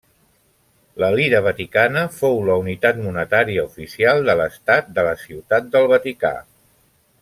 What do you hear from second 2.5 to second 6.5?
unitat monetària oficial de l'estat de la Ciutat del Vaticà.